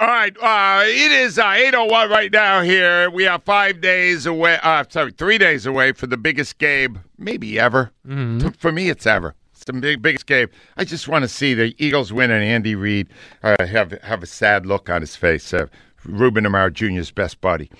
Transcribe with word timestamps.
All 0.00 0.06
right. 0.08 0.34
Uh, 0.40 0.82
it 0.86 1.12
is 1.12 1.38
uh, 1.38 1.52
801 1.56 2.08
right 2.10 2.32
now 2.32 2.62
here. 2.62 3.10
We 3.10 3.26
are 3.26 3.38
five 3.38 3.80
days 3.82 4.24
away. 4.24 4.58
Uh, 4.62 4.84
sorry, 4.88 5.12
three 5.12 5.36
days 5.36 5.66
away 5.66 5.92
for 5.92 6.06
the 6.06 6.16
biggest 6.16 6.56
game, 6.58 7.00
maybe 7.18 7.58
ever. 7.60 7.90
T- 8.08 8.50
For 8.58 8.72
me, 8.72 8.88
it's 8.88 9.06
ever. 9.06 9.34
It's 9.52 9.64
the 9.64 9.74
big, 9.74 10.00
biggest 10.00 10.24
game. 10.24 10.48
I 10.78 10.84
just 10.84 11.06
want 11.06 11.22
to 11.24 11.28
see 11.28 11.52
the 11.52 11.74
Eagles 11.78 12.14
win 12.14 12.30
and 12.30 12.42
Andy 12.42 12.74
Reid 12.74 13.08
uh, 13.42 13.66
have 13.66 13.92
have 14.02 14.22
a 14.22 14.26
sad 14.26 14.64
look 14.64 14.88
on 14.88 15.02
his 15.02 15.16
face. 15.16 15.52
Uh, 15.52 15.66
Ruben 16.06 16.44
Amaro 16.44 16.72
Jr.'s 16.72 17.10
best 17.10 17.42
buddy. 17.42 17.70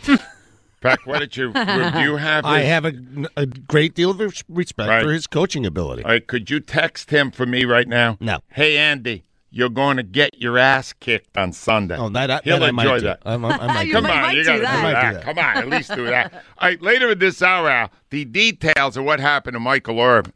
Pack, 0.82 1.06
what 1.06 1.20
did 1.20 1.36
you, 1.38 1.52
do 1.54 2.00
you 2.00 2.16
have? 2.16 2.44
I 2.44 2.60
have 2.60 2.84
a, 2.84 2.92
a 3.36 3.46
great 3.46 3.94
deal 3.94 4.10
of 4.10 4.20
respect 4.48 4.88
Right. 4.88 5.02
for 5.02 5.10
his 5.12 5.26
coaching 5.26 5.64
ability. 5.64 6.04
All 6.04 6.10
right, 6.10 6.26
could 6.26 6.50
you 6.50 6.60
text 6.60 7.10
him 7.10 7.30
for 7.30 7.44
me 7.46 7.64
right 7.64 7.88
now? 7.88 8.16
No. 8.20 8.40
Hey, 8.48 8.76
Andy, 8.78 9.24
you're 9.50 9.68
going 9.68 9.96
to 9.96 10.02
get 10.02 10.38
your 10.40 10.58
ass 10.58 10.92
kicked 10.92 11.36
on 11.36 11.52
Sunday. 11.52 11.96
Oh, 11.98 12.08
that, 12.10 12.26
that, 12.28 12.44
He'll 12.44 12.60
that 12.60 12.68
I 12.68 12.70
might 12.70 12.84
enjoy 12.84 12.98
do. 13.00 13.04
that. 13.06 13.20
I, 13.24 13.32
I, 13.32 13.34
I 13.34 13.38
might 13.38 13.82
You 13.86 13.92
Come 13.94 14.04
might- 14.04 14.22
on, 14.28 14.36
you 14.36 14.44
got 14.44 14.52
to 14.52 14.58
do 14.58 14.62
that. 14.64 15.08
do 15.10 15.14
that. 15.14 15.22
Come 15.24 15.38
on, 15.38 15.56
at 15.58 15.68
least 15.68 15.94
do 15.94 16.06
that. 16.06 16.32
All 16.58 16.68
right, 16.68 16.80
later 16.82 17.10
in 17.12 17.18
this 17.18 17.42
hour, 17.42 17.68
Al, 17.68 17.90
the 18.10 18.24
details 18.24 18.96
of 18.96 19.04
what 19.04 19.20
happened 19.20 19.54
to 19.54 19.60
Michael 19.60 20.00
Irvin. 20.00 20.32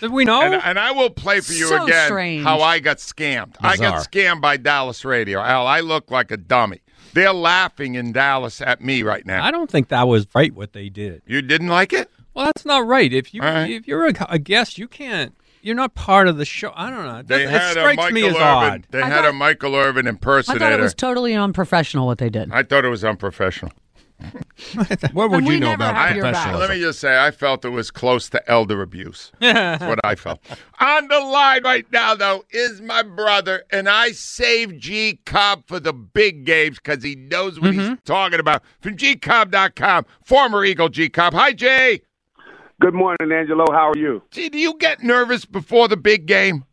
Did 0.00 0.10
we 0.12 0.24
know? 0.24 0.40
And, 0.42 0.54
and 0.54 0.78
I 0.78 0.90
will 0.92 1.10
play 1.10 1.40
for 1.40 1.52
you 1.52 1.68
So 1.68 1.84
again 1.84 2.06
strange. 2.06 2.42
how 2.42 2.60
I 2.60 2.78
got 2.80 2.96
scammed. 2.96 3.54
I 3.60 3.76
got 3.76 4.04
scammed 4.10 4.40
by 4.40 4.56
Dallas 4.56 5.04
Radio. 5.04 5.40
Al, 5.40 5.66
I 5.66 5.80
look 5.80 6.10
like 6.10 6.30
a 6.30 6.36
dummy. 6.38 6.80
They're 7.12 7.34
laughing 7.34 7.94
in 7.94 8.12
Dallas 8.12 8.60
at 8.62 8.80
me 8.82 9.02
right 9.02 9.24
now. 9.26 9.44
I 9.44 9.50
don't 9.50 9.70
think 9.70 9.88
that 9.88 10.08
was 10.08 10.26
right 10.34 10.52
what 10.54 10.72
they 10.72 10.88
did. 10.88 11.20
You 11.26 11.42
didn't 11.42 11.68
like 11.68 11.92
it? 11.92 12.10
Well, 12.34 12.46
that's 12.46 12.64
not 12.64 12.86
right. 12.86 13.12
If 13.12 13.34
you 13.34 13.42
All 13.42 13.52
right. 13.52 13.70
if 13.70 13.86
you're 13.86 14.06
a, 14.08 14.14
a 14.30 14.38
guest, 14.38 14.78
you 14.78 14.88
can't. 14.88 15.34
You're 15.62 15.76
not 15.76 15.94
part 15.94 16.28
of 16.28 16.36
the 16.36 16.44
show. 16.44 16.72
I 16.74 16.90
don't 16.90 17.06
know. 17.06 17.18
It, 17.18 17.28
They 17.28 17.44
it 17.44 17.50
had 17.50 17.68
a 17.76 17.80
strikes 17.80 17.96
Michael 17.96 18.12
me 18.14 18.24
as 18.26 18.34
Irvin. 18.34 18.42
odd. 18.42 18.86
They 18.90 19.00
I 19.00 19.08
had 19.08 19.20
a 19.24 19.28
thought- 19.28 19.34
Michael 19.36 19.76
Irvin 19.76 20.06
I 20.06 20.10
impersonator. 20.10 20.58
thought 20.58 20.72
it 20.72 20.80
was 20.80 20.94
totally 20.94 21.34
unprofessional 21.34 22.06
what 22.06 22.18
they 22.18 22.30
did. 22.30 22.50
I 22.52 22.62
thought 22.64 22.84
it 22.84 22.88
was 22.88 23.04
unprofessional. 23.04 23.72
What 25.12 25.30
would 25.30 25.42
And 25.42 25.46
you 25.48 25.58
know 25.58 25.70
never 25.70 25.74
about 25.82 25.96
have 25.96 26.16
your 26.16 26.22
back. 26.24 26.34
professionalism? 26.34 26.60
Let 26.60 26.70
me 26.70 26.80
just 26.80 27.00
say, 27.00 27.18
I 27.18 27.32
felt 27.32 27.64
it 27.64 27.70
was 27.70 27.90
close 27.90 28.28
to 28.30 28.50
elder 28.50 28.80
abuse. 28.80 29.32
That's 29.40 29.82
what 29.82 29.98
I 30.04 30.14
felt. 30.14 30.38
On 30.80 31.08
the 31.08 31.18
line 31.18 31.64
right 31.64 31.84
now, 31.92 32.14
though, 32.14 32.44
is 32.50 32.80
my 32.80 33.02
brother, 33.02 33.64
and 33.72 33.88
I 33.88 34.12
saved 34.12 34.80
G 34.80 35.18
Cobb 35.26 35.66
for 35.66 35.80
the 35.80 35.92
big 35.92 36.44
games 36.44 36.78
because 36.78 37.02
he 37.02 37.16
knows 37.16 37.58
what 37.58 37.72
he's 37.74 37.82
mm-hmm. 37.82 37.94
talking 38.04 38.38
about. 38.38 38.62
From 38.80 38.96
gcobb.com, 38.96 40.06
former 40.24 40.64
Eagle 40.64 40.88
G 40.88 41.08
Cobb. 41.08 41.34
Hi, 41.34 41.52
G. 41.52 42.02
Good 42.82 42.94
morning, 42.94 43.30
Angelo. 43.30 43.64
How 43.70 43.92
are 43.92 43.96
you? 43.96 44.22
Gee, 44.32 44.48
do 44.48 44.58
you 44.58 44.74
get 44.76 45.04
nervous 45.04 45.44
before 45.44 45.86
the 45.86 45.96
big 45.96 46.26
game? 46.26 46.64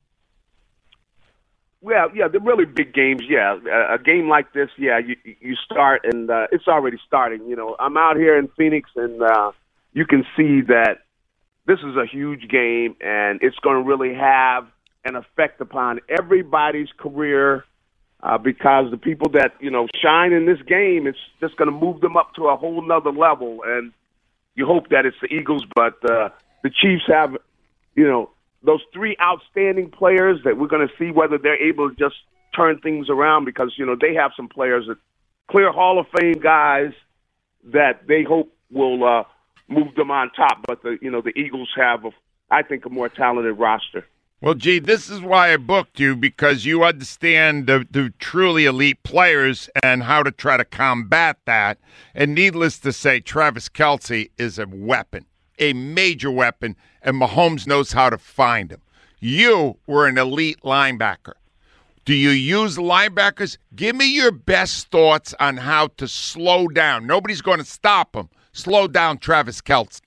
Well, 1.82 2.08
yeah, 2.16 2.28
the 2.28 2.40
really 2.40 2.66
big 2.66 2.96
games, 2.96 3.22
yeah. 3.30 3.60
A, 3.72 3.94
a 3.94 3.98
game 4.00 4.28
like 4.28 4.52
this, 4.52 4.70
yeah, 4.76 4.98
you 4.98 5.16
you 5.24 5.56
start 5.64 6.02
and 6.12 6.32
uh, 6.32 6.48
it's 6.52 6.68
already 6.68 6.98
starting. 7.06 7.48
You 7.48 7.56
know, 7.56 7.76
I'm 7.80 7.96
out 7.96 8.18
here 8.18 8.40
in 8.40 8.48
Phoenix, 8.58 8.90
and 8.96 9.22
uh, 9.22 9.52
you 9.94 10.08
can 10.08 10.26
see 10.36 10.62
that 10.62 11.02
this 11.68 11.78
is 11.78 11.96
a 11.96 12.08
huge 12.12 12.50
game, 12.50 12.96
and 13.02 13.40
it's 13.44 13.60
going 13.60 13.76
to 13.76 13.88
really 13.88 14.16
have 14.16 14.66
an 15.06 15.16
effect 15.16 15.62
upon 15.62 16.00
everybody's 16.10 16.90
career 16.98 17.66
uh, 18.24 18.40
because 18.40 18.90
the 18.90 18.98
people 18.98 19.30
that 19.34 19.52
you 19.60 19.70
know 19.70 19.88
shine 20.02 20.34
in 20.34 20.48
this 20.48 20.62
game, 20.68 21.06
it's 21.06 21.20
just 21.40 21.56
going 21.56 21.72
to 21.72 21.78
move 21.86 22.02
them 22.02 22.18
up 22.18 22.34
to 22.34 22.48
a 22.48 22.58
whole 22.58 22.82
nother 22.82 23.12
level. 23.12 23.60
And 23.64 23.94
you 24.60 24.66
hope 24.66 24.90
that 24.90 25.06
it's 25.06 25.16
the 25.22 25.34
Eagles, 25.34 25.66
but 25.74 25.98
uh, 26.04 26.30
the 26.64 26.70
Chiefs 26.70 27.04
have, 27.08 27.38
you 27.96 28.06
know, 28.06 28.30
those 28.62 28.82
three 28.94 29.16
outstanding 29.22 29.90
players 29.90 30.42
that 30.44 30.58
we're 30.58 30.68
going 30.68 30.86
to 30.86 30.94
see 31.00 31.12
whether 31.12 31.38
they're 31.38 31.66
able 31.66 31.90
to 31.90 31.96
just 31.96 32.16
turn 32.54 32.78
things 32.82 33.10
around 33.10 33.46
because 33.46 33.74
you 33.78 33.86
know 33.86 33.96
they 33.96 34.16
have 34.16 34.32
some 34.36 34.50
players 34.50 34.86
that 34.88 34.98
clear 35.50 35.72
Hall 35.72 35.98
of 35.98 36.08
Fame 36.20 36.42
guys 36.42 36.92
that 37.72 38.06
they 38.06 38.24
hope 38.24 38.54
will 38.70 39.02
uh, 39.08 39.24
move 39.70 39.96
them 39.96 40.12
on 40.12 40.30
top. 40.32 40.66
But 40.68 40.84
the 40.84 40.98
you 41.02 41.10
know 41.10 41.22
the 41.22 41.32
Eagles 41.40 41.70
have, 41.78 42.04
a, 42.04 42.10
I 42.52 42.64
think, 42.64 42.86
a 42.86 42.90
more 42.90 43.08
talented 43.08 43.58
roster. 43.58 44.06
Well, 44.42 44.54
gee, 44.54 44.80
this 44.80 45.10
is 45.10 45.20
why 45.20 45.52
I 45.52 45.58
booked 45.58 46.00
you 46.00 46.16
because 46.16 46.64
you 46.64 46.86
understand 46.86 47.68
the, 47.68 47.86
the 47.92 48.14
truly 48.20 48.64
elite 48.64 49.04
players 49.04 49.70
and 49.84 50.04
how 50.04 50.24
to 50.24 50.32
try 50.32 50.56
to 50.56 50.64
combat 50.64 51.40
that. 51.44 51.78
And 52.16 52.36
needless 52.36 52.80
to 52.80 52.94
say, 52.94 53.20
Travis 53.20 53.68
Kelce 53.68 54.30
is 54.38 54.58
a 54.58 54.66
weapon, 54.66 55.26
a 55.60 55.74
major 55.74 56.32
weapon, 56.32 56.78
and 57.02 57.22
Mahomes 57.22 57.68
knows 57.68 57.92
how 57.92 58.10
to 58.10 58.18
find 58.18 58.72
him. 58.72 58.82
You 59.20 59.78
were 59.86 60.08
an 60.08 60.18
elite 60.18 60.62
linebacker. 60.64 61.34
Do 62.06 62.16
you 62.16 62.30
use 62.30 62.78
linebackers? 62.78 63.58
Give 63.76 63.94
me 63.94 64.16
your 64.16 64.32
best 64.32 64.90
thoughts 64.90 65.36
on 65.42 65.58
how 65.58 65.88
to 65.98 66.08
slow 66.08 66.70
down. 66.70 67.06
Nobody's 67.06 67.42
going 67.42 67.60
to 67.60 67.66
stop 67.66 68.16
him. 68.16 68.30
Slow 68.54 68.88
down 68.88 69.18
Travis 69.18 69.60
Kelce. 69.60 70.00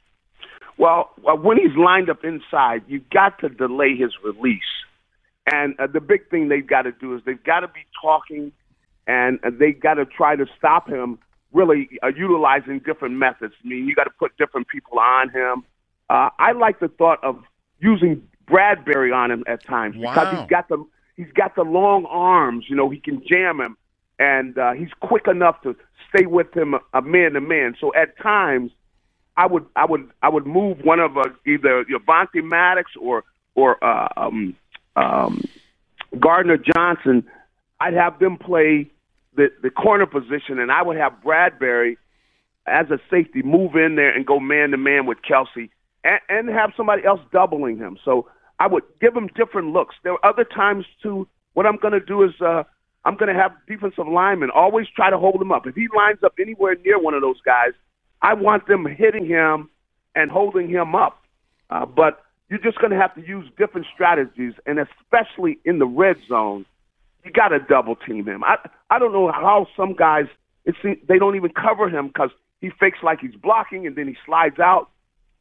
Well, 0.82 1.10
uh, 1.24 1.36
when 1.36 1.58
he's 1.58 1.76
lined 1.76 2.10
up 2.10 2.24
inside, 2.24 2.82
you've 2.88 3.08
got 3.08 3.38
to 3.38 3.48
delay 3.48 3.94
his 3.94 4.10
release. 4.24 4.60
And 5.46 5.78
uh, 5.78 5.86
the 5.86 6.00
big 6.00 6.28
thing 6.28 6.48
they've 6.48 6.66
got 6.66 6.82
to 6.82 6.90
do 6.90 7.14
is 7.14 7.22
they've 7.24 7.44
got 7.44 7.60
to 7.60 7.68
be 7.68 7.86
talking 8.02 8.50
and 9.06 9.38
uh, 9.44 9.50
they 9.56 9.70
got 9.70 9.94
to 9.94 10.06
try 10.06 10.34
to 10.34 10.44
stop 10.58 10.88
him 10.88 11.20
really 11.52 11.88
uh, 12.02 12.08
utilizing 12.08 12.80
different 12.80 13.14
methods. 13.14 13.54
I 13.64 13.68
mean, 13.68 13.86
you 13.86 13.94
got 13.94 14.04
to 14.04 14.10
put 14.18 14.36
different 14.38 14.66
people 14.66 14.98
on 14.98 15.28
him. 15.28 15.62
Uh, 16.10 16.30
I 16.40 16.50
like 16.50 16.80
the 16.80 16.88
thought 16.88 17.22
of 17.22 17.44
using 17.78 18.20
Bradberry 18.50 19.14
on 19.14 19.30
him 19.30 19.44
at 19.46 19.64
times 19.64 19.94
because 19.94 20.36
he's 20.36 20.48
got 20.48 20.68
the 20.68 20.84
he's 21.14 21.30
got 21.32 21.54
the 21.54 21.62
long 21.62 22.06
arms. 22.06 22.64
You 22.68 22.74
know, 22.74 22.90
he 22.90 22.98
can 22.98 23.22
jam 23.24 23.60
him, 23.60 23.76
and 24.18 24.58
uh, 24.58 24.72
he's 24.72 24.90
quick 24.98 25.28
enough 25.28 25.62
to 25.62 25.76
stay 26.08 26.26
with 26.26 26.52
him 26.56 26.74
a 26.92 27.02
man 27.02 27.34
to 27.34 27.40
man. 27.40 27.76
So 27.80 27.94
at 27.94 28.18
times, 28.18 28.72
I 29.36 29.46
would 29.46 29.64
I 29.76 29.86
would 29.86 30.10
I 30.22 30.28
would 30.28 30.46
move 30.46 30.78
one 30.84 31.00
of 31.00 31.16
uh, 31.16 31.24
either 31.46 31.84
Avonte 31.84 32.42
Maddox 32.42 32.90
or 33.00 33.24
or 33.54 33.82
uh, 33.82 34.08
um, 34.16 34.56
um, 34.96 35.42
Gardner 36.18 36.58
Johnson. 36.58 37.24
I'd 37.80 37.94
have 37.94 38.18
them 38.18 38.36
play 38.36 38.90
the 39.34 39.48
the 39.62 39.70
corner 39.70 40.06
position, 40.06 40.58
and 40.58 40.70
I 40.70 40.82
would 40.82 40.96
have 40.96 41.14
Bradberry 41.24 41.96
as 42.66 42.90
a 42.90 42.98
safety 43.10 43.42
move 43.42 43.74
in 43.74 43.96
there 43.96 44.14
and 44.14 44.26
go 44.26 44.38
man 44.38 44.70
to 44.70 44.76
man 44.76 45.06
with 45.06 45.18
Kelce, 45.28 45.70
and, 46.04 46.20
and 46.28 46.48
have 46.48 46.72
somebody 46.76 47.04
else 47.04 47.20
doubling 47.32 47.76
him. 47.76 47.98
So 48.04 48.28
I 48.58 48.66
would 48.66 48.84
give 49.00 49.16
him 49.16 49.28
different 49.34 49.72
looks. 49.72 49.94
There 50.04 50.12
are 50.12 50.24
other 50.24 50.44
times 50.44 50.84
too. 51.02 51.26
What 51.54 51.66
I'm 51.66 51.76
going 51.76 51.92
to 51.92 52.00
do 52.00 52.22
is 52.22 52.30
uh, 52.40 52.62
I'm 53.04 53.16
going 53.16 53.34
to 53.34 53.40
have 53.40 53.52
defensive 53.66 54.06
linemen 54.06 54.50
always 54.54 54.86
try 54.94 55.10
to 55.10 55.18
hold 55.18 55.40
him 55.40 55.52
up. 55.52 55.66
If 55.66 55.74
he 55.74 55.88
lines 55.96 56.22
up 56.22 56.34
anywhere 56.38 56.76
near 56.84 56.98
one 56.98 57.14
of 57.14 57.22
those 57.22 57.40
guys, 57.44 57.72
I 58.22 58.34
want 58.34 58.66
them 58.66 58.86
hitting 58.86 59.26
him 59.26 59.68
and 60.14 60.30
holding 60.30 60.68
him 60.68 60.94
up. 60.94 61.22
Uh, 61.70 61.86
but 61.86 62.22
you're 62.48 62.60
just 62.60 62.78
going 62.78 62.90
to 62.90 62.98
have 62.98 63.14
to 63.14 63.26
use 63.26 63.48
different 63.58 63.86
strategies, 63.92 64.52
and 64.66 64.78
especially 64.78 65.58
in 65.64 65.78
the 65.78 65.86
red 65.86 66.16
zone, 66.28 66.66
you 67.24 67.32
got 67.32 67.48
to 67.48 67.58
double 67.60 67.96
team 67.96 68.26
him. 68.26 68.44
I 68.44 68.56
I 68.90 68.98
don't 68.98 69.12
know 69.12 69.30
how 69.32 69.66
some 69.76 69.94
guys 69.94 70.26
it 70.64 70.74
seems 70.82 70.98
they 71.08 71.18
don't 71.18 71.36
even 71.36 71.50
cover 71.50 71.88
him 71.88 72.08
because 72.08 72.30
he 72.60 72.70
fakes 72.78 72.98
like 73.02 73.20
he's 73.20 73.34
blocking 73.34 73.86
and 73.86 73.96
then 73.96 74.06
he 74.06 74.16
slides 74.26 74.58
out, 74.58 74.90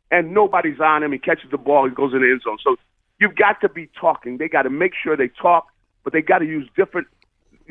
and 0.09 0.33
nobody's 0.33 0.79
on 0.79 1.03
him. 1.03 1.11
He 1.11 1.19
catches 1.19 1.51
the 1.51 1.57
ball, 1.57 1.87
he 1.87 1.93
goes 1.93 2.13
in 2.13 2.21
the 2.21 2.27
end 2.27 2.41
zone. 2.43 2.57
So 2.63 2.75
you've 3.19 3.35
got 3.35 3.61
to 3.61 3.69
be 3.69 3.89
talking. 3.99 4.37
They 4.37 4.47
got 4.47 4.63
to 4.63 4.69
make 4.69 4.93
sure 5.01 5.17
they 5.17 5.29
talk, 5.29 5.67
but 6.03 6.13
they 6.13 6.21
got 6.21 6.39
to 6.39 6.45
use 6.45 6.67
different, 6.75 7.07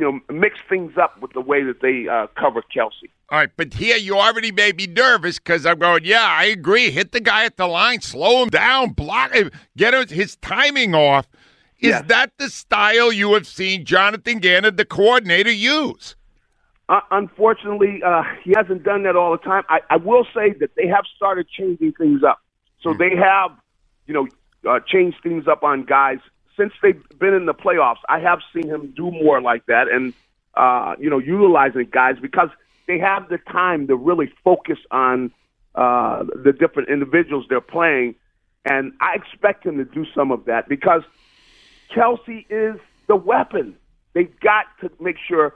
you 0.00 0.10
know, 0.10 0.34
mix 0.34 0.58
things 0.66 0.96
up 0.96 1.20
with 1.20 1.32
the 1.34 1.40
way 1.42 1.62
that 1.62 1.82
they 1.82 2.08
uh, 2.08 2.26
cover 2.28 2.62
Kelce. 2.74 3.10
All 3.28 3.38
right, 3.38 3.50
but 3.56 3.74
here 3.74 3.96
you 3.98 4.16
already 4.16 4.50
made 4.50 4.76
me 4.76 4.86
nervous 4.86 5.38
because 5.38 5.66
I'm 5.66 5.78
going, 5.78 6.04
yeah, 6.04 6.26
I 6.26 6.44
agree. 6.44 6.90
Hit 6.90 7.12
the 7.12 7.20
guy 7.20 7.44
at 7.44 7.58
the 7.58 7.66
line, 7.66 8.00
slow 8.00 8.42
him 8.42 8.48
down, 8.48 8.90
block 8.94 9.34
him, 9.34 9.50
get 9.76 10.10
his, 10.10 10.36
timing 10.36 10.94
off. 10.94 11.28
Is 11.80 11.90
Yeah. 11.90 12.02
that 12.02 12.32
the 12.38 12.48
style 12.48 13.12
you 13.12 13.34
have 13.34 13.46
seen 13.46 13.84
Jonathan 13.84 14.38
Gannon, 14.38 14.76
the 14.76 14.84
coordinator, 14.84 15.52
use? 15.52 16.16
Uh, 16.88 17.00
unfortunately, 17.10 18.02
uh, 18.02 18.24
he 18.42 18.52
hasn't 18.56 18.82
done 18.82 19.02
that 19.04 19.16
all 19.16 19.32
the 19.32 19.38
time. 19.38 19.64
I, 19.68 19.80
I 19.90 19.96
will 19.96 20.26
say 20.34 20.54
that 20.60 20.70
they 20.76 20.88
have 20.88 21.04
started 21.14 21.46
changing 21.48 21.92
things 21.92 22.22
up. 22.24 22.40
So 22.80 22.94
they 22.94 23.14
have, 23.16 23.50
you 24.06 24.14
know, 24.14 24.28
uh, 24.68 24.80
changed 24.86 25.18
things 25.22 25.46
up 25.46 25.62
on 25.62 25.84
guys 25.84 26.18
since 26.60 26.72
they've 26.82 27.02
been 27.18 27.32
in 27.32 27.46
the 27.46 27.54
playoffs. 27.54 28.02
I 28.08 28.18
have 28.20 28.40
seen 28.54 28.68
him 28.68 28.92
do 28.94 29.10
more 29.10 29.40
like 29.40 29.64
that, 29.66 29.88
and 29.90 30.12
uh, 30.54 30.94
you 30.98 31.08
know, 31.08 31.18
utilizing 31.18 31.88
guys 31.90 32.16
because 32.20 32.50
they 32.86 32.98
have 32.98 33.28
the 33.28 33.38
time 33.50 33.86
to 33.86 33.96
really 33.96 34.30
focus 34.44 34.78
on 34.90 35.30
uh, 35.74 36.24
the 36.44 36.52
different 36.52 36.90
individuals 36.90 37.46
they're 37.48 37.60
playing. 37.60 38.14
And 38.64 38.92
I 39.00 39.14
expect 39.14 39.64
him 39.64 39.78
to 39.78 39.84
do 39.84 40.04
some 40.14 40.30
of 40.30 40.44
that 40.46 40.68
because 40.68 41.02
Kelce 41.96 42.44
is 42.50 42.78
the 43.08 43.16
weapon. 43.16 43.76
They've 44.12 44.38
got 44.40 44.66
to 44.82 44.90
make 45.00 45.16
sure 45.26 45.54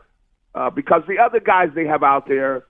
uh, 0.54 0.70
because 0.70 1.02
the 1.06 1.18
other 1.18 1.40
guys 1.40 1.68
they 1.74 1.86
have 1.86 2.02
out 2.02 2.28
there, 2.28 2.64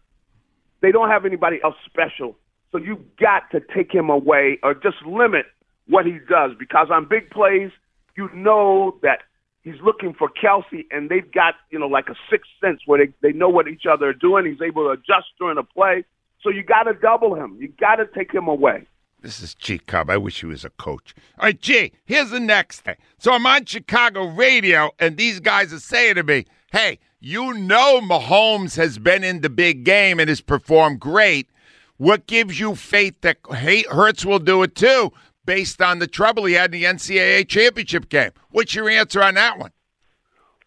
they 0.80 0.90
don't 0.90 1.10
have 1.10 1.24
anybody 1.24 1.60
else 1.62 1.76
special. 1.84 2.36
So 2.72 2.78
you've 2.78 3.16
got 3.16 3.50
to 3.52 3.60
take 3.74 3.94
him 3.94 4.10
away 4.10 4.58
or 4.62 4.74
just 4.74 4.96
limit 5.06 5.46
what 5.86 6.06
he 6.06 6.18
does 6.28 6.52
because 6.58 6.88
on 6.90 7.06
big 7.08 7.30
plays, 7.30 7.70
you 8.16 8.30
know 8.34 8.96
that 9.02 9.20
he's 9.62 9.80
looking 9.82 10.14
for 10.14 10.28
Kelce, 10.28 10.84
and 10.90 11.08
they've 11.08 11.30
got 11.30 11.54
you 11.70 11.78
know 11.78 11.86
like 11.86 12.08
a 12.08 12.14
sixth 12.30 12.50
sense 12.60 12.80
where 12.86 13.06
they 13.06 13.12
they 13.22 13.36
know 13.36 13.48
what 13.48 13.68
each 13.68 13.84
other 13.90 14.08
are 14.10 14.14
doing. 14.14 14.46
He's 14.46 14.62
able 14.62 14.84
to 14.84 14.90
adjust 14.90 15.26
during 15.38 15.58
a 15.58 15.64
play, 15.64 16.04
so 16.42 16.50
you 16.50 16.62
got 16.62 16.84
to 16.84 16.94
double 16.94 17.34
him. 17.34 17.56
You 17.58 17.68
got 17.68 17.96
to 17.96 18.06
take 18.06 18.32
him 18.32 18.48
away. 18.48 18.86
This 19.20 19.40
is 19.40 19.54
G 19.54 19.78
Cobb. 19.78 20.10
I 20.10 20.18
wish 20.18 20.40
he 20.40 20.46
was 20.46 20.66
a 20.66 20.70
coach. 20.70 21.14
All 21.38 21.46
right, 21.46 21.58
G, 21.58 21.92
here's 22.04 22.28
the 22.28 22.40
next 22.40 22.82
thing. 22.82 22.96
So 23.18 23.32
I'm 23.32 23.46
on 23.46 23.64
Chicago 23.64 24.26
radio, 24.26 24.90
and 24.98 25.16
these 25.16 25.40
guys 25.40 25.72
are 25.72 25.80
saying 25.80 26.16
to 26.16 26.22
me, 26.22 26.44
hey, 26.72 26.98
you 27.20 27.54
know 27.54 28.02
Mahomes 28.02 28.76
has 28.76 28.98
been 28.98 29.24
in 29.24 29.40
the 29.40 29.48
big 29.48 29.84
game 29.84 30.20
and 30.20 30.28
has 30.28 30.42
performed 30.42 31.00
great. 31.00 31.48
What 31.96 32.26
gives 32.26 32.60
you 32.60 32.74
faith 32.74 33.18
that 33.22 33.38
Hurts 33.50 34.26
will 34.26 34.40
do 34.40 34.62
it 34.62 34.74
too, 34.74 35.10
based 35.46 35.80
on 35.80 35.98
the 35.98 36.06
trouble 36.06 36.44
he 36.44 36.54
had 36.54 36.74
in 36.74 36.80
the 36.80 36.86
NCAA 36.86 37.48
championship 37.48 38.08
game? 38.08 38.30
What's 38.50 38.74
your 38.74 38.88
answer 38.88 39.22
on 39.22 39.34
that 39.34 39.58
one? 39.58 39.70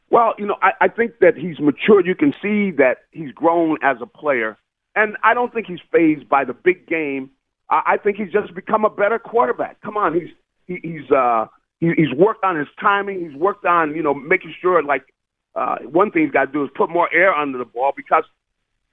Well, 0.10 0.34
you 0.38 0.46
know, 0.46 0.58
I, 0.62 0.72
I 0.82 0.88
think 0.88 1.20
that 1.20 1.36
he's 1.36 1.60
matured. 1.60 2.06
You 2.06 2.16
can 2.16 2.34
see 2.42 2.72
that 2.72 3.00
he's 3.12 3.32
grown 3.32 3.78
as 3.82 3.98
a 4.02 4.06
player. 4.06 4.58
And 4.96 5.18
I 5.24 5.34
don't 5.34 5.54
think 5.54 5.68
he's 5.68 5.82
fazed 5.92 6.30
by 6.30 6.46
the 6.46 6.54
big 6.54 6.88
game 6.88 7.32
I 7.70 7.98
think 8.02 8.18
he's 8.18 8.32
just 8.32 8.54
become 8.54 8.86
a 8.86 8.90
better 8.90 9.20
quarterback. 9.20 9.82
Come 9.82 9.98
on, 9.98 10.14
he's 10.14 10.30
he, 10.68 10.80
he's 10.82 11.12
uh 11.12 11.48
he, 11.80 11.92
he's 11.98 12.14
worked 12.14 12.44
on 12.44 12.58
his 12.58 12.68
timing. 12.80 13.30
He's 13.30 13.38
worked 13.38 13.66
on 13.66 13.94
you 13.94 14.02
know 14.02 14.14
making 14.14 14.56
sure 14.62 14.82
like 14.82 15.14
uh, 15.56 15.78
one 15.80 16.12
thing 16.12 16.24
he's 16.24 16.32
got 16.32 16.46
to 16.46 16.52
do 16.52 16.64
is 16.64 16.70
put 16.76 16.90
more 16.90 17.14
air 17.14 17.34
under 17.34 17.58
the 17.58 17.66
ball 17.66 17.92
because 17.96 18.24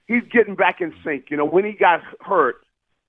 he's 0.07 0.23
getting 0.31 0.55
back 0.55 0.81
in 0.81 0.93
sync. 1.05 1.25
You 1.29 1.37
know, 1.37 1.45
when 1.45 1.63
he 1.63 1.71
got 1.73 2.01
hurt, 2.19 2.55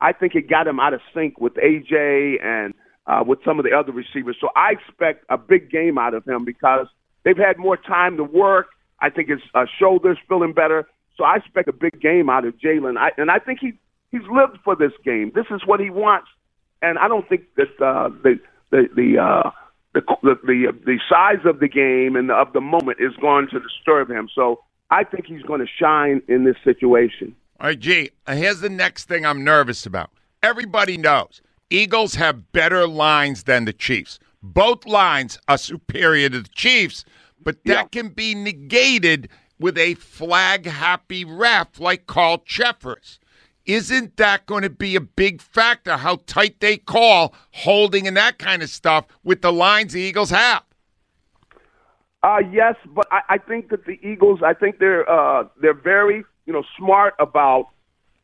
I 0.01 0.13
think 0.13 0.35
it 0.35 0.49
got 0.49 0.67
him 0.67 0.79
out 0.81 0.95
of 0.95 1.01
sync 1.15 1.41
with 1.41 1.55
AJ 1.55 2.45
and 2.45 2.75
uh, 3.07 3.23
with 3.27 3.39
some 3.45 3.59
of 3.59 3.65
the 3.65 3.73
other 3.77 3.93
receivers. 3.93 4.37
So 4.41 4.49
I 4.57 4.73
expect 4.73 5.25
a 5.29 5.39
big 5.39 5.71
game 5.71 5.99
out 5.99 6.15
of 6.15 6.25
him 6.25 6.45
because 6.45 6.87
they've 7.25 7.37
had 7.37 7.59
more 7.59 7.77
time 7.77 8.17
to 8.17 8.25
work. 8.25 8.67
I 9.01 9.11
think 9.11 9.29
his 9.29 9.41
uh, 9.55 9.67
shoulders 9.79 10.19
feeling 10.29 10.53
better. 10.53 10.89
So 11.17 11.25
I 11.25 11.37
expect 11.37 11.69
a 11.69 11.73
big 11.73 12.01
game 12.01 12.29
out 12.29 12.45
of 12.45 12.55
Jalen. 12.59 12.99
I, 12.99 13.11
and 13.17 13.31
I 13.31 13.39
think 13.39 13.61
he 13.61 13.79
He's 14.11 14.27
lived 14.33 14.59
for 14.65 14.77
this 14.77 14.93
game. 15.05 15.33
This 15.35 15.47
is 15.51 15.61
what 15.67 15.81
he 15.81 15.91
wants, 15.91 16.29
and 16.81 16.99
I 16.99 17.09
don't 17.09 17.29
think 17.29 17.43
that 17.57 17.69
uh, 17.85 18.09
the 18.23 18.39
the 18.71 18.89
the, 18.95 19.19
uh, 19.19 19.51
the 19.95 20.01
the 20.23 20.35
the 20.45 20.73
the 20.85 20.99
size 21.09 21.45
of 21.45 21.61
the 21.61 21.69
game 21.69 22.17
and 22.17 22.31
of 22.31 22.53
the 22.53 22.61
moment 22.61 22.99
is 23.01 23.13
going 23.21 23.49
to 23.49 23.61
disturb 23.61 24.11
him. 24.11 24.29
So 24.35 24.61
I 24.91 25.05
think 25.05 25.27
he's 25.27 25.43
going 25.43 25.61
to 25.61 25.67
shine 25.67 26.23
in 26.29 26.45
this 26.45 26.57
situation. 26.63 27.35
All 27.59 27.69
right, 27.69 27.79
G. 27.79 28.11
Here's 28.29 28.61
the 28.61 28.69
next 28.69 29.07
thing 29.07 29.25
I'm 29.25 29.43
nervous 29.43 29.87
about. 29.87 30.11
Everybody 30.43 30.99
knows 30.99 31.41
Eagles 31.71 32.15
have 32.17 32.53
better 32.53 32.87
lines 32.87 33.45
than 33.45 33.65
the 33.65 33.73
Chiefs. 33.73 34.19
Both 34.43 34.85
lines 34.85 35.39
are 35.49 35.57
superior 35.57 36.29
to 36.29 36.43
the 36.43 36.49
Chiefs, 36.51 37.07
but 37.43 37.65
that 37.65 37.89
yeah. 37.95 38.03
can 38.03 38.11
be 38.11 38.35
negated 38.35 39.31
with 39.59 39.79
a 39.79 39.95
flag 39.95 40.67
happy 40.67 41.25
ref 41.25 41.81
like 41.81 42.07
Carl 42.07 42.39
Cheffers. 42.45 43.19
Isn't 43.65 44.19
that 44.19 44.45
going 44.45 44.63
to 44.63 44.71
be 44.71 44.95
a 44.95 45.01
big 45.01 45.41
factor 45.41 45.97
how 45.97 46.21
tight 46.27 46.61
they 46.61 46.77
call 46.77 47.35
holding 47.53 48.07
and 48.07 48.17
that 48.19 48.39
kind 48.39 48.63
of 48.63 48.69
stuff 48.69 49.07
with 49.25 49.41
the 49.41 49.53
lines 49.53 49.95
the 49.95 50.01
Eagles 50.01 50.31
have? 50.31 50.63
Uh, 52.23 52.39
yes, 52.53 52.75
but 52.95 53.07
I, 53.11 53.21
I 53.31 53.39
think 53.39 53.71
that 53.71 53.87
the 53.87 53.99
Eagles, 54.07 54.41
I 54.45 54.53
think 54.53 54.79
they're 54.79 55.09
uh, 55.11 55.45
they're 55.61 55.75
very 55.75 56.25
you 56.47 56.53
know 56.53 56.63
smart 56.79 57.15
about 57.19 57.69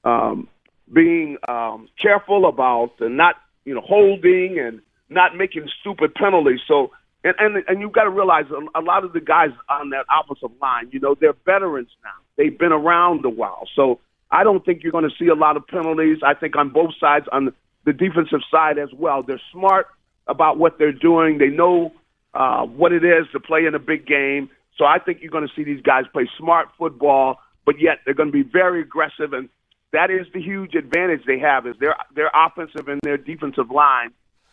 um, 0.04 0.48
being 0.92 1.36
um, 1.48 1.88
careful 2.00 2.46
about 2.46 2.92
and 3.00 3.16
not 3.16 3.36
you 3.64 3.74
know 3.74 3.80
holding 3.80 4.58
and 4.58 4.80
not 5.08 5.36
making 5.36 5.68
stupid 5.80 6.14
penalties. 6.14 6.60
So 6.66 6.92
and 7.24 7.34
and 7.38 7.64
and 7.68 7.80
you've 7.80 7.92
got 7.92 8.04
to 8.04 8.10
realize 8.10 8.46
a, 8.50 8.80
a 8.80 8.82
lot 8.82 9.04
of 9.04 9.12
the 9.12 9.20
guys 9.20 9.50
on 9.68 9.90
that 9.90 10.06
offensive 10.10 10.56
line, 10.60 10.88
you 10.92 11.00
know, 11.00 11.14
they're 11.18 11.34
veterans 11.44 11.90
now. 12.02 12.10
They've 12.36 12.56
been 12.56 12.72
around 12.72 13.24
a 13.24 13.30
while, 13.30 13.68
so 13.74 14.00
I 14.30 14.44
don't 14.44 14.64
think 14.64 14.82
you're 14.82 14.92
going 14.92 15.08
to 15.08 15.16
see 15.18 15.28
a 15.28 15.34
lot 15.34 15.56
of 15.56 15.66
penalties. 15.66 16.18
I 16.24 16.34
think 16.34 16.56
on 16.56 16.70
both 16.70 16.92
sides, 16.98 17.26
on 17.30 17.52
the 17.84 17.92
defensive 17.92 18.40
side 18.50 18.78
as 18.78 18.88
well, 18.92 19.22
they're 19.22 19.40
smart 19.52 19.88
about 20.26 20.58
what 20.58 20.78
they're 20.78 20.92
doing. 20.92 21.38
They 21.38 21.48
know 21.48 21.92
uh, 22.34 22.64
what 22.64 22.92
it 22.92 23.04
is 23.04 23.26
to 23.32 23.40
play 23.40 23.66
in 23.66 23.74
a 23.74 23.78
big 23.78 24.06
game. 24.06 24.48
So 24.78 24.84
I 24.84 24.98
think 24.98 25.18
you're 25.20 25.30
going 25.30 25.46
to 25.46 25.54
see 25.54 25.64
these 25.64 25.82
guys 25.82 26.04
play 26.12 26.28
smart 26.38 26.68
football, 26.78 27.40
but 27.64 27.80
yet 27.80 28.00
they're 28.04 28.14
going 28.14 28.30
to 28.30 28.32
be 28.32 28.42
very 28.42 28.80
aggressive, 28.80 29.32
and 29.32 29.48
that 29.92 30.10
is 30.10 30.26
the 30.32 30.40
huge 30.40 30.74
advantage 30.74 31.22
they 31.26 31.38
have 31.38 31.66
is 31.66 31.76
their 31.78 31.94
their 32.14 32.30
offensive 32.34 32.88
and 32.88 33.00
their 33.02 33.16
defensive 33.16 33.70
line. 33.70 34.10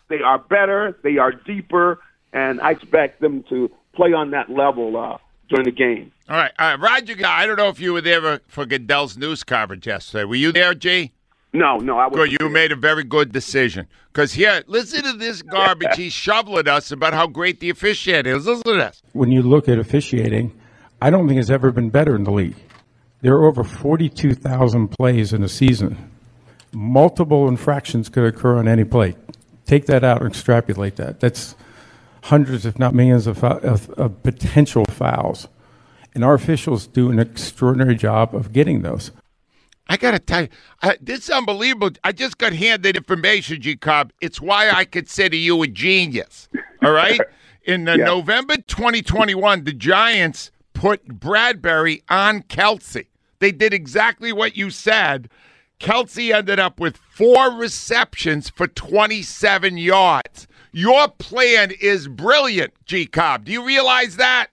They 0.09 0.21
are 0.21 0.39
better, 0.39 0.97
they 1.03 1.17
are 1.17 1.31
deeper, 1.31 1.99
and 2.33 2.59
I 2.61 2.71
expect 2.71 3.21
them 3.21 3.43
to 3.49 3.71
play 3.93 4.13
on 4.13 4.31
that 4.31 4.49
level 4.49 4.97
uh, 4.97 5.17
during 5.49 5.65
the 5.65 5.71
game. 5.71 6.11
All 6.27 6.35
right, 6.35 6.51
all 6.59 6.69
right, 6.71 6.79
Roger. 6.79 7.15
I 7.25 7.45
don't 7.45 7.57
know 7.57 7.69
if 7.69 7.79
you 7.79 7.93
were 7.93 8.01
there 8.01 8.41
for 8.47 8.65
Goodell's 8.65 9.17
news 9.17 9.43
coverage 9.43 9.87
yesterday. 9.87 10.23
Were 10.23 10.35
you 10.35 10.51
there, 10.51 10.73
G? 10.73 11.11
No, 11.51 11.77
no, 11.77 11.97
I 11.97 12.07
was. 12.07 12.15
Good, 12.15 12.39
you 12.39 12.49
made 12.49 12.71
a 12.71 12.75
very 12.75 13.03
good 13.03 13.31
decision. 13.31 13.87
Because 14.13 14.33
here, 14.33 14.63
listen 14.67 15.03
to 15.03 15.13
this 15.13 15.41
garbage 15.41 15.95
he's 15.95 16.13
shoveling 16.13 16.67
us 16.67 16.91
about 16.91 17.13
how 17.13 17.25
great 17.25 17.59
the 17.59 17.71
officiating 17.71 18.35
is. 18.35 18.45
Listen 18.45 18.63
to 18.63 18.73
this. 18.73 19.01
When 19.13 19.31
you 19.31 19.41
look 19.41 19.67
at 19.67 19.79
officiating, 19.79 20.59
I 21.01 21.09
don't 21.09 21.27
think 21.27 21.39
it's 21.39 21.49
ever 21.49 21.71
been 21.71 21.89
better 21.89 22.15
in 22.15 22.23
the 22.23 22.31
league. 22.31 22.55
There 23.21 23.33
are 23.33 23.45
over 23.45 23.63
42,000 23.63 24.87
plays 24.89 25.33
in 25.33 25.43
a 25.43 25.49
season. 25.49 26.11
Multiple 26.71 27.47
infractions 27.47 28.07
could 28.07 28.23
occur 28.23 28.57
on 28.57 28.67
any 28.67 28.83
play. 28.83 29.15
Take 29.65 29.87
that 29.87 30.03
out 30.03 30.21
and 30.21 30.29
extrapolate 30.29 30.95
that. 30.95 31.19
That's 31.19 31.55
hundreds, 32.23 32.65
if 32.65 32.79
not 32.79 32.93
millions, 32.93 33.27
of, 33.27 33.43
of, 33.43 33.89
of 33.91 34.23
potential 34.23 34.85
fouls. 34.85 35.47
And 36.15 36.23
our 36.23 36.33
officials 36.33 36.87
do 36.87 37.11
an 37.11 37.19
extraordinary 37.19 37.95
job 37.95 38.33
of 38.33 38.53
getting 38.53 38.81
those. 38.81 39.11
I 39.87 39.97
got 39.97 40.11
to 40.11 40.19
tell 40.19 40.43
you, 40.43 40.49
I, 40.81 40.97
this 41.01 41.25
is 41.25 41.29
unbelievable. 41.29 41.91
I 42.03 42.11
just 42.11 42.37
got 42.37 42.53
handed 42.53 42.95
information, 42.95 43.61
G 43.61 43.75
Cobb. 43.75 44.13
It's 44.21 44.39
why 44.39 44.69
I 44.69 44.85
consider 44.85 45.35
you 45.35 45.61
a 45.63 45.67
genius. 45.67 46.47
All 46.83 46.91
right? 46.91 47.19
In 47.63 47.85
yeah. 47.85 47.95
November 47.97 48.55
2021, 48.55 49.63
the 49.65 49.73
Giants 49.73 50.51
put 50.79 51.19
Bradberry 51.19 52.01
on 52.07 52.41
Kelce. 52.43 53.07
They 53.39 53.51
did 53.51 53.73
exactly 53.73 54.31
what 54.31 54.55
you 54.55 54.69
said. 54.69 55.29
Kelce 55.77 56.33
ended 56.33 56.57
up 56.57 56.79
with 56.79 56.95
four 56.95 57.51
receptions 57.51 58.49
for 58.49 58.65
27 58.65 59.77
yards. 59.77 60.47
Your 60.71 61.09
plan 61.09 61.71
is 61.81 62.07
brilliant, 62.07 62.73
G 62.85 63.05
Cobb. 63.05 63.43
Do 63.43 63.51
you 63.51 63.65
realize 63.65 64.15
that? 64.15 64.47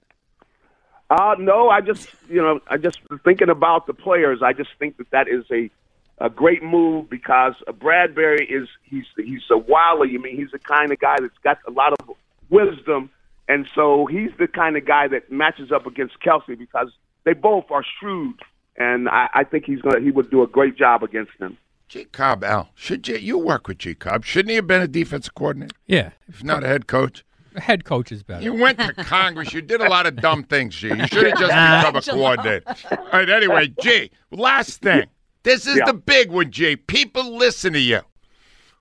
Uh, 1.10 1.36
no, 1.38 1.68
I 1.68 1.80
just, 1.80 2.08
you 2.28 2.42
know, 2.42 2.58
I 2.66 2.76
just 2.76 2.98
thinking 3.24 3.48
about 3.48 3.86
the 3.86 3.94
players. 3.94 4.40
I 4.42 4.52
just 4.52 4.70
think 4.80 4.96
that 4.96 5.08
that 5.12 5.28
is 5.28 5.44
a, 5.52 5.70
a 6.18 6.28
great 6.28 6.60
move 6.60 7.08
because 7.08 7.54
Bradberry 7.68 8.50
is 8.50 8.68
he's 8.82 9.04
he's 9.16 9.42
a 9.52 9.58
wily. 9.58 10.14
I 10.16 10.18
mean, 10.18 10.36
he's 10.36 10.50
the 10.50 10.58
kind 10.58 10.90
of 10.90 10.98
guy 10.98 11.18
that's 11.20 11.38
got 11.44 11.58
a 11.68 11.70
lot 11.70 11.92
of 11.92 12.16
wisdom, 12.50 13.10
and 13.48 13.66
so 13.74 14.06
he's 14.06 14.30
the 14.38 14.48
kind 14.48 14.76
of 14.76 14.86
guy 14.86 15.08
that 15.08 15.30
matches 15.30 15.70
up 15.72 15.86
against 15.86 16.20
Kelce 16.20 16.58
because 16.58 16.90
they 17.24 17.32
both 17.32 17.70
are 17.70 17.84
shrewd, 17.98 18.40
and 18.76 19.08
I, 19.08 19.28
I 19.34 19.44
think 19.44 19.64
he's 19.64 19.80
gonna 19.80 20.00
he 20.00 20.10
would 20.10 20.30
do 20.30 20.42
a 20.42 20.46
great 20.46 20.76
job 20.76 21.02
against 21.02 21.32
them. 21.38 21.58
G 21.88 22.04
Cobb, 22.04 22.42
Al, 22.42 22.70
should 22.74 23.06
you, 23.06 23.16
you 23.16 23.38
work 23.38 23.68
with 23.68 23.78
G 23.78 23.94
Cobb? 23.94 24.24
Shouldn't 24.24 24.50
he 24.50 24.56
have 24.56 24.66
been 24.66 24.82
a 24.82 24.88
defensive 24.88 25.34
coordinator? 25.34 25.76
Yeah, 25.86 26.10
if 26.28 26.42
not 26.42 26.64
a 26.64 26.66
head 26.66 26.86
coach. 26.86 27.24
Head 27.56 27.84
coach 27.84 28.12
is 28.12 28.22
better. 28.22 28.42
You 28.42 28.52
went 28.52 28.78
to 28.80 28.92
Congress. 29.04 29.54
You 29.54 29.62
did 29.62 29.80
a 29.80 29.88
lot 29.88 30.06
of 30.06 30.16
dumb 30.16 30.42
things, 30.44 30.74
G. 30.74 30.88
You 30.88 31.06
should 31.06 31.26
have 31.26 31.38
just 31.38 31.52
become 31.52 31.96
a 31.96 32.02
coordinator. 32.02 32.74
All 32.90 33.06
right. 33.12 33.30
Anyway, 33.30 33.72
G. 33.80 34.10
Last 34.30 34.82
thing. 34.82 35.06
This 35.42 35.66
is 35.66 35.76
yeah. 35.76 35.86
the 35.86 35.94
big 35.94 36.30
one, 36.30 36.50
G. 36.50 36.76
People 36.76 37.36
listen 37.36 37.72
to 37.72 37.78
you. 37.78 38.00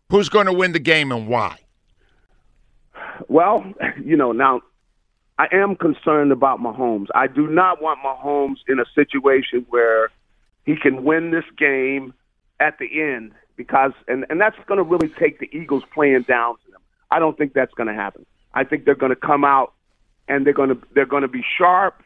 Who's 0.10 0.30
going 0.30 0.48
to 0.48 0.54
win 0.54 0.74
the 0.74 0.80
game 0.80 1.12
and 1.12 1.28
why? 1.28 1.60
Well, 3.28 3.66
you 4.04 4.18
know 4.18 4.32
now. 4.32 4.62
I 5.38 5.48
am 5.52 5.76
concerned 5.76 6.32
about 6.32 6.62
Mahomes. 6.62 7.08
I 7.14 7.28
do 7.28 7.46
not 7.48 7.82
want 7.82 8.00
Mahomes 8.00 8.60
in 8.70 8.80
a 8.80 8.86
situation 8.96 9.66
where 9.68 10.10
he 10.66 10.78
can 10.78 11.04
win 11.04 11.32
this 11.32 11.44
game 11.58 12.14
at 12.60 12.80
the 12.80 13.02
end 13.02 13.34
because 13.58 13.92
and 14.08 14.26
and 14.30 14.40
that's 14.40 14.56
going 14.66 14.78
to 14.78 14.84
really 14.84 15.10
take 15.10 15.40
the 15.40 15.50
Eagles 15.52 15.84
playing 15.94 16.24
down 16.24 16.56
to 16.66 16.72
them. 16.72 16.82
I 17.12 17.20
don't 17.20 17.38
think 17.38 17.54
that's 17.54 17.74
going 17.74 17.88
to 17.88 17.94
happen. 17.94 18.26
I 18.54 18.64
think 18.64 18.86
they're 18.86 18.96
going 18.96 19.12
to 19.12 19.18
come 19.18 19.44
out 19.44 19.74
and 20.28 20.46
they're 20.46 20.54
going 20.54 20.70
to 20.70 20.78
they're 20.94 21.06
going 21.06 21.24
to 21.24 21.28
be 21.28 21.44
sharp. 21.58 22.02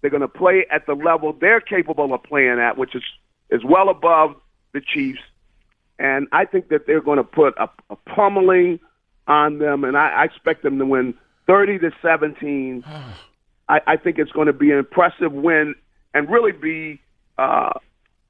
They're 0.00 0.10
going 0.10 0.20
to 0.20 0.28
play 0.28 0.66
at 0.70 0.86
the 0.86 0.94
level 0.94 1.32
they're 1.32 1.60
capable 1.60 2.12
of 2.12 2.22
playing 2.22 2.58
at, 2.58 2.76
which 2.76 2.94
is 2.94 3.02
is 3.50 3.64
well 3.64 3.88
above 3.88 4.34
the 4.72 4.80
Chiefs. 4.80 5.20
And 5.98 6.28
I 6.30 6.44
think 6.44 6.68
that 6.68 6.86
they're 6.86 7.00
going 7.00 7.16
to 7.16 7.24
put 7.24 7.54
a, 7.58 7.68
a 7.90 7.96
pummeling 7.96 8.78
on 9.28 9.58
them, 9.58 9.84
and 9.84 9.96
I, 9.96 10.08
I 10.08 10.24
expect 10.24 10.62
them 10.62 10.78
to 10.78 10.86
win 10.86 11.14
thirty 11.46 11.78
to 11.78 11.90
seventeen. 12.02 12.84
I, 13.68 13.80
I 13.86 13.96
think 13.96 14.18
it's 14.18 14.32
going 14.32 14.46
to 14.46 14.54
be 14.54 14.70
an 14.70 14.78
impressive 14.78 15.30
win 15.30 15.74
and 16.14 16.30
really 16.30 16.52
be 16.52 17.02
uh, 17.36 17.74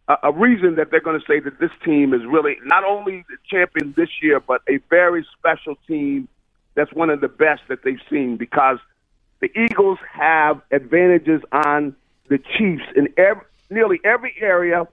a, 0.08 0.16
a 0.24 0.32
reason 0.32 0.74
that 0.74 0.90
they're 0.90 1.00
going 1.00 1.20
to 1.20 1.26
say 1.26 1.38
that 1.38 1.60
this 1.60 1.70
team 1.84 2.12
is 2.12 2.22
really 2.26 2.56
not 2.64 2.82
only 2.84 3.24
the 3.28 3.36
champion 3.48 3.94
this 3.96 4.08
year, 4.20 4.40
but 4.40 4.62
a 4.68 4.78
very 4.90 5.24
special 5.38 5.76
team 5.86 6.28
that's 6.74 6.92
one 6.92 7.10
of 7.10 7.20
the 7.20 7.28
best 7.28 7.62
that 7.68 7.82
they've 7.84 8.00
seen 8.10 8.36
because 8.36 8.78
the 9.40 9.50
Eagles 9.58 9.98
have 10.12 10.60
advantages 10.70 11.42
on 11.52 11.94
the 12.28 12.38
Chiefs 12.38 12.84
in 12.96 13.08
every, 13.16 13.42
nearly 13.70 14.00
every 14.04 14.34
area. 14.40 14.86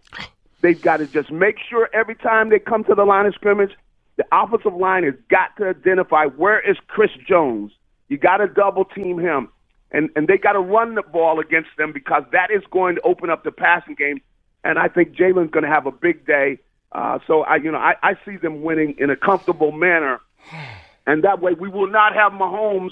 They've 0.62 0.82
got 0.82 0.98
to 0.98 1.08
just 1.08 1.32
make 1.32 1.58
sure 1.70 1.90
every 1.94 2.16
time 2.16 2.50
they 2.50 2.60
come 2.60 2.84
to 2.86 2.96
the 2.96 3.04
line 3.04 3.26
of 3.26 3.34
scrimmage, 3.36 3.72
the 4.18 4.26
offensive 4.32 4.74
line 4.74 5.04
has 5.04 5.14
got 5.30 5.56
to 5.58 5.70
identify 5.70 6.26
where 6.26 6.60
is 6.60 6.78
Chris 6.88 7.12
Jones. 7.28 7.72
You 8.08 8.18
got 8.18 8.38
to 8.38 8.48
double 8.48 8.86
team 8.86 9.20
him, 9.20 9.50
and 9.92 10.10
and 10.16 10.28
they 10.28 10.38
got 10.38 10.54
to 10.54 10.60
run 10.60 10.96
the 10.96 11.02
ball 11.04 11.40
against 11.40 11.70
them 11.78 11.92
because 11.92 12.24
that 12.32 12.52
is 12.52 12.62
going 12.72 12.96
to 12.96 13.02
open 13.02 13.30
up 13.30 13.44
the 13.44 13.52
passing 13.52 13.96
game. 13.96 14.22
And 14.64 14.80
I 14.80 14.88
think 14.88 15.16
Jalen's 15.16 15.52
going 15.52 15.64
to 15.64 15.70
have 15.70 15.86
a 15.86 15.92
big 15.92 16.26
day. 16.26 16.60
Uh, 16.92 17.20
so 17.28 17.42
I, 17.44 17.58
you 17.58 17.72
know, 17.72 17.78
I, 17.78 17.96
I 18.02 18.14
see 18.26 18.38
them 18.38 18.62
winning 18.64 18.96
in 18.98 19.10
a 19.10 19.16
comfortable 19.16 19.72
manner, 19.72 20.22
and 21.08 21.24
that 21.24 21.42
way 21.42 21.54
we 21.54 21.68
will 21.70 21.90
not 21.90 22.14
have 22.16 22.32
Mahomes 22.32 22.92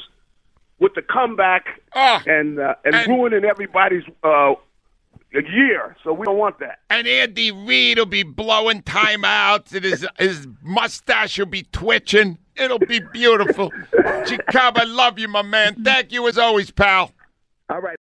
with 0.79 0.93
the 0.95 1.01
comeback 1.01 1.65
Ah, 1.95 2.21
and 2.25 2.59
uh, 2.59 2.75
and, 2.83 2.95
and- 2.95 3.07
ruining 3.07 3.45
everybody's 3.45 4.03
uh, 4.23 4.55
year. 5.41 5.95
So 6.03 6.13
we 6.13 6.25
don't 6.25 6.37
want 6.37 6.59
that. 6.59 6.79
And 6.89 7.07
Andy 7.07 7.51
Reid 7.51 7.97
will 7.97 8.05
be 8.05 8.23
blowing 8.23 8.81
timeouts, 8.83 9.73
and 9.73 9.83
his 9.83 10.05
his 10.17 10.47
mustache 10.61 11.37
will 11.39 11.45
be 11.45 11.63
twitching. 11.63 12.37
It'll 12.55 12.79
be 12.79 12.99
beautiful. 12.99 13.71
G 14.25 14.37
Cobb, 14.51 14.77
I 14.77 14.83
love 14.83 15.17
you, 15.17 15.27
my 15.27 15.41
man. 15.41 15.83
Thank 15.83 16.11
you 16.11 16.27
as 16.27 16.37
always, 16.37 16.69
pal. 16.71 17.11
All 17.69 17.79
right. 17.81 17.97